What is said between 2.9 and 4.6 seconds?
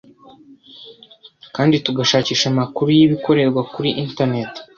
y'ibikorerwa kuri internet